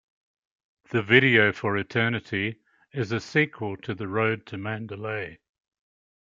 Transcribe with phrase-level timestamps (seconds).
[0.89, 2.59] The video for "Eternity"
[2.91, 5.37] is a sequel to "The Road to Mandalay".